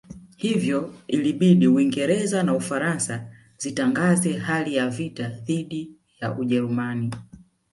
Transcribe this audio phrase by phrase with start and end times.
[0.37, 7.11] Hivyo ilibidi Uingereza na Ufaransa zitangaze hali ya vita dhidi ya Ujerumani